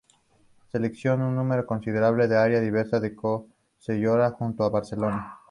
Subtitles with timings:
[0.71, 5.37] Seleccionó un número considerable de áreas diversas de Collserola, junto a Barcelona.